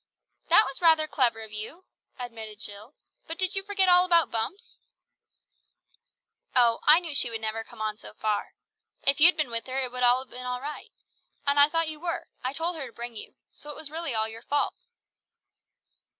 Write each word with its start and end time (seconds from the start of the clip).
"That 0.49 0.65
was 0.65 0.81
rather 0.81 1.05
clever 1.05 1.43
of 1.43 1.51
you," 1.51 1.85
admitted 2.17 2.59
Jill, 2.59 2.95
"but 3.27 3.37
did 3.37 3.53
you 3.55 3.61
forget 3.61 3.87
all 3.87 4.03
about 4.03 4.31
Bumps?" 4.31 4.79
"Oh, 6.55 6.79
I 6.87 6.99
knew 6.99 7.13
she 7.13 7.29
would 7.29 7.39
never 7.41 7.63
come 7.63 7.83
on 7.83 7.97
so 7.97 8.15
far. 8.15 8.55
If 9.03 9.21
you'd 9.21 9.37
been 9.37 9.51
with 9.51 9.67
her 9.67 9.77
it 9.77 9.91
would 9.91 10.01
have 10.01 10.27
been 10.31 10.47
all 10.47 10.59
right. 10.59 10.91
And 11.45 11.59
I 11.59 11.69
thought 11.69 11.87
you 11.87 11.99
were. 11.99 12.29
I 12.43 12.51
told 12.51 12.77
her 12.77 12.87
to 12.87 12.91
bring 12.91 13.15
you; 13.15 13.35
so 13.53 13.69
it 13.69 13.75
was 13.75 13.91
really 13.91 14.15
all 14.15 14.27
your 14.27 14.41
fault." 14.41 14.73